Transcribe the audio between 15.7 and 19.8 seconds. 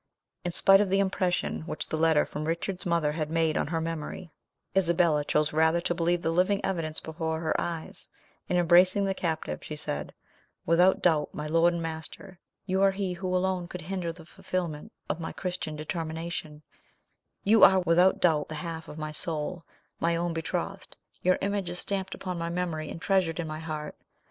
determination; you are without doubt the half of my soul;